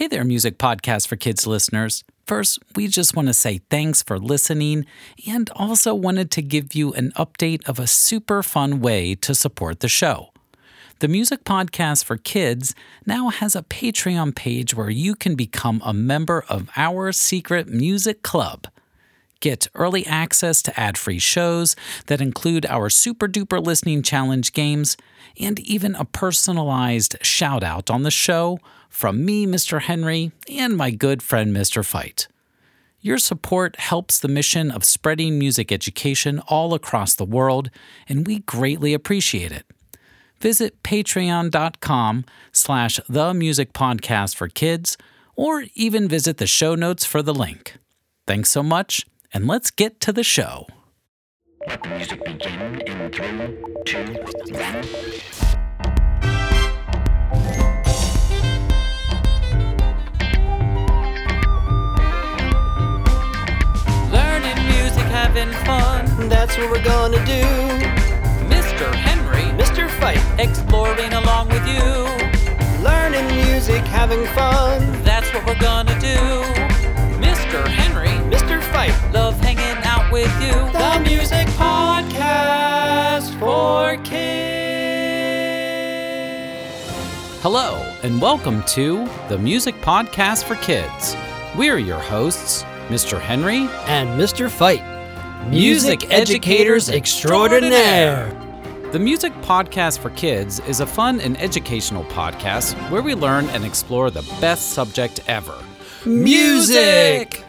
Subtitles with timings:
[0.00, 2.04] Hey there, Music Podcast for Kids listeners.
[2.26, 4.86] First, we just want to say thanks for listening
[5.28, 9.80] and also wanted to give you an update of a super fun way to support
[9.80, 10.30] the show.
[11.00, 12.74] The Music Podcast for Kids
[13.04, 18.22] now has a Patreon page where you can become a member of our secret music
[18.22, 18.68] club.
[19.40, 21.74] Get early access to ad free shows
[22.06, 24.98] that include our super duper listening challenge games
[25.40, 28.58] and even a personalized shout out on the show
[28.90, 29.80] from me, Mr.
[29.80, 31.84] Henry, and my good friend, Mr.
[31.84, 32.28] Fite.
[33.00, 37.70] Your support helps the mission of spreading music education all across the world,
[38.06, 39.64] and we greatly appreciate it.
[40.38, 44.98] Visit patreon.com slash the music podcast for kids,
[45.34, 47.78] or even visit the show notes for the link.
[48.26, 50.66] Thanks so much, and let's get to the show.
[51.68, 54.04] Let the music begin in three, two,
[54.54, 54.82] one.
[64.10, 66.28] Learning music, having fun.
[66.28, 67.44] That's what we're gonna do.
[68.48, 68.92] Mr.
[68.94, 69.90] Henry, Mr.
[70.00, 71.90] Fite, exploring along with you.
[72.82, 74.80] learning music, having fun.
[75.04, 76.69] That's what we're gonna do.
[78.80, 78.86] Mr.
[78.86, 79.04] Henry, Mr.
[79.04, 80.52] Fite, love hanging out with you.
[80.72, 84.40] the music podcast for kids.
[87.42, 91.16] Hello, and welcome to the Music Podcast for Kids.
[91.56, 93.20] We're your hosts, Mr.
[93.20, 94.48] Henry, and Mr.
[94.50, 94.84] Fite,
[95.50, 98.34] Music educators extraordinaire.
[98.92, 103.64] The Music Podcast for Kids is a fun and educational podcast where we learn and
[103.64, 105.54] explore the best subject ever
[106.06, 107.44] Music!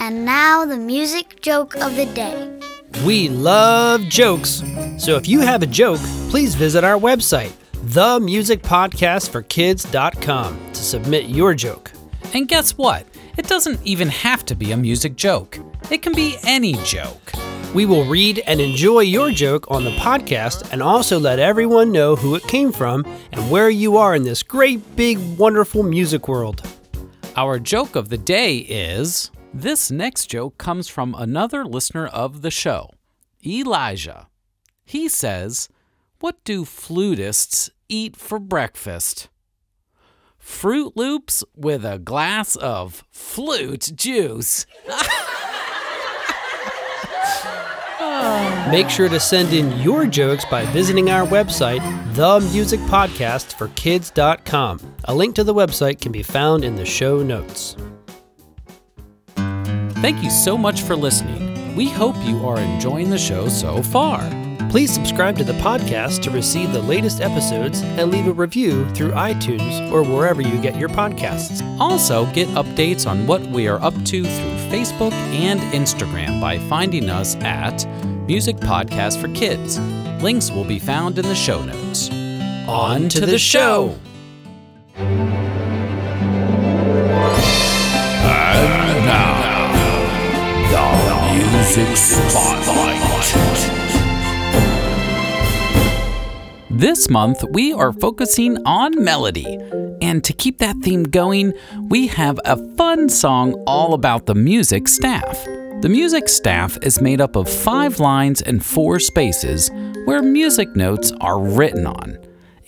[0.00, 2.58] And now the music joke of the day.
[3.04, 4.62] We love jokes.
[4.96, 11.92] So if you have a joke, please visit our website, themusicpodcastforkids.com, to submit your joke.
[12.32, 13.06] And guess what?
[13.36, 15.58] It doesn't even have to be a music joke,
[15.90, 17.32] it can be any joke.
[17.74, 22.16] We will read and enjoy your joke on the podcast and also let everyone know
[22.16, 26.66] who it came from and where you are in this great, big, wonderful music world.
[27.36, 32.50] Our joke of the day is this next joke comes from another listener of the
[32.50, 32.90] show,
[33.44, 34.28] Elijah.
[34.84, 35.68] He says,
[36.20, 39.28] What do flutists eat for breakfast?
[40.42, 44.64] Froot Loops with a glass of flute juice.
[48.70, 51.80] Make sure to send in your jokes by visiting our website,
[52.14, 54.94] themusicpodcastforkids.com.
[55.04, 57.76] A link to the website can be found in the show notes.
[60.00, 61.76] Thank you so much for listening.
[61.76, 64.18] We hope you are enjoying the show so far.
[64.70, 69.10] Please subscribe to the podcast to receive the latest episodes and leave a review through
[69.10, 71.60] iTunes or wherever you get your podcasts.
[71.78, 77.10] Also, get updates on what we are up to through Facebook and Instagram by finding
[77.10, 77.84] us at
[78.26, 79.78] Music Podcast for Kids.
[80.22, 82.08] Links will be found in the show notes.
[82.68, 83.98] On to the show!
[91.76, 92.98] Music Spotlight.
[96.68, 99.56] This month, we are focusing on melody.
[100.02, 101.52] And to keep that theme going,
[101.88, 105.44] we have a fun song all about the music staff.
[105.80, 109.70] The music staff is made up of five lines and four spaces
[110.06, 112.18] where music notes are written on.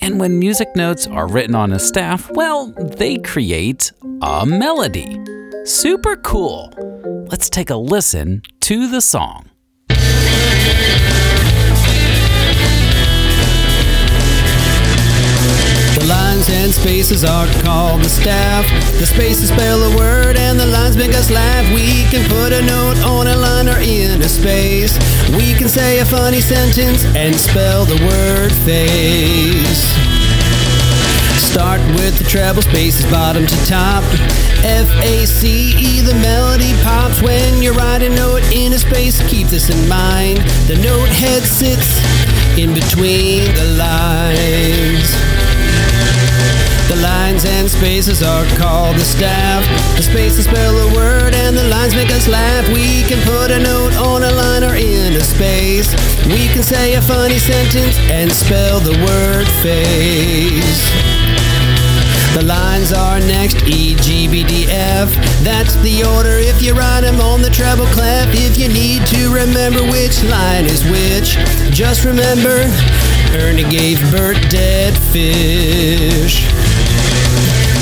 [0.00, 3.90] And when music notes are written on a staff, well, they create
[4.22, 5.18] a melody.
[5.64, 6.91] Super cool.
[7.32, 9.48] Let's take a listen to the song.
[9.88, 9.96] The
[16.06, 18.68] lines and spaces are called the staff.
[18.98, 21.64] The spaces spell a word and the lines make us laugh.
[21.72, 24.98] We can put a note on a line or in a space.
[25.30, 29.88] We can say a funny sentence and spell the word face.
[31.40, 34.04] Start with the treble spaces bottom to top.
[34.64, 36.14] F A C E, the
[37.12, 39.20] pops when you write a note in a space.
[39.28, 40.38] Keep this in mind.
[40.68, 42.00] The note head sits
[42.58, 45.10] in between the lines.
[46.88, 49.64] The lines and spaces are called the staff.
[49.96, 52.68] The spaces spell a word and the lines make us laugh.
[52.68, 55.94] We can put a note on a line or in a space.
[56.26, 61.21] We can say a funny sentence and spell the word face.
[62.32, 65.12] The lines are next E, G, B, D, F.
[65.44, 68.28] That's the order if you write them on the treble clef.
[68.32, 71.36] If you need to remember which line is which,
[71.76, 72.64] just remember
[73.36, 76.48] Ernie gave Bert dead fish.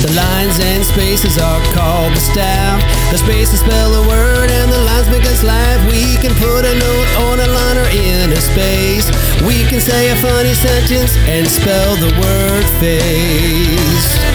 [0.03, 2.83] The lines and spaces are called the staff.
[3.11, 5.79] The spaces spell a word and the lines make us laugh.
[5.87, 9.07] We can put a note on a line or in a space.
[9.47, 14.30] We can say a funny sentence and spell the word face.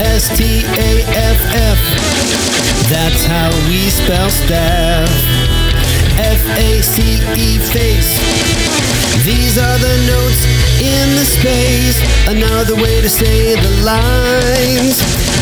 [0.00, 1.78] S T A F F.
[2.90, 5.08] That's how we spell staff.
[6.18, 8.18] F A C E face.
[9.24, 10.42] These are the notes
[10.82, 11.98] in the space.
[12.28, 14.98] Another way to say the lines.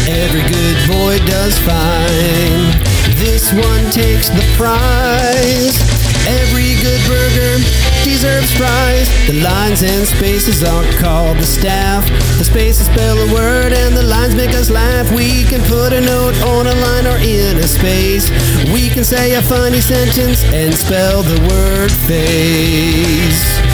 [0.06, 2.76] Every good boy does fine.
[3.16, 6.11] This one takes the prize.
[6.26, 7.58] Every good burger
[8.04, 9.08] deserves fries.
[9.26, 12.06] The lines and spaces are called the staff.
[12.38, 15.10] The spaces spell a word and the lines make us laugh.
[15.12, 18.30] We can put a note on a line or in a space.
[18.72, 23.71] We can say a funny sentence and spell the word face.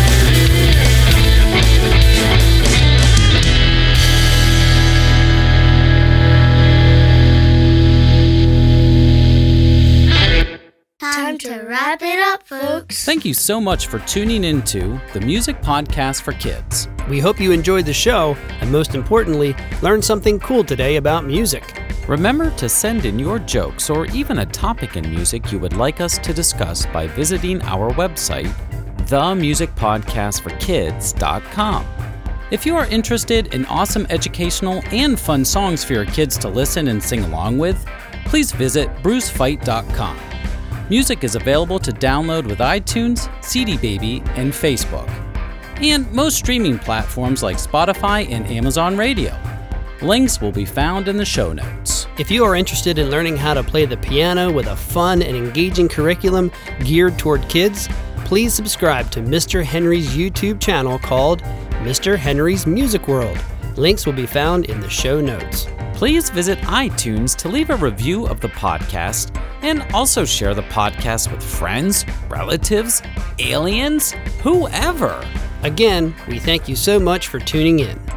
[11.48, 13.06] To wrap it up, folks.
[13.06, 16.88] Thank you so much for tuning into the Music Podcast for Kids.
[17.08, 21.80] We hope you enjoyed the show and most importantly, learned something cool today about music.
[22.06, 26.02] Remember to send in your jokes or even a topic in music you would like
[26.02, 28.52] us to discuss by visiting our website,
[29.06, 31.86] themusicpodcastforkids.com.
[32.50, 36.88] If you are interested in awesome educational and fun songs for your kids to listen
[36.88, 37.86] and sing along with,
[38.26, 40.27] please visit brucefite.com.
[40.90, 45.06] Music is available to download with iTunes, CD Baby, and Facebook,
[45.82, 49.38] and most streaming platforms like Spotify and Amazon Radio.
[50.00, 52.06] Links will be found in the show notes.
[52.19, 55.37] If you are interested in learning how to play the piano with a fun and
[55.37, 56.50] engaging curriculum
[56.82, 57.87] geared toward kids,
[58.25, 59.62] please subscribe to Mr.
[59.62, 61.43] Henry's YouTube channel called
[61.82, 62.17] Mr.
[62.17, 63.38] Henry's Music World.
[63.76, 65.67] Links will be found in the show notes.
[65.93, 71.31] Please visit iTunes to leave a review of the podcast and also share the podcast
[71.32, 73.02] with friends, relatives,
[73.38, 74.12] aliens,
[74.43, 75.25] whoever.
[75.62, 78.07] Again, we thank you so much for tuning in.